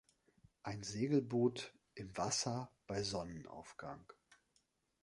[0.63, 4.03] Ein Segelboot im Wasser bei Sonnenaufgang.